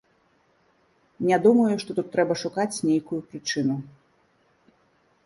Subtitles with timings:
[1.31, 3.75] Не думаю, што тут трэба шукаць нейкую прычыну.